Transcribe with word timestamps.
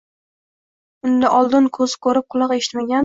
Unda 1.09 1.31
oldin 1.41 1.67
ko'z 1.81 1.95
ko'rib, 2.07 2.27
quloq 2.37 2.55
eshitmagan 2.59 2.99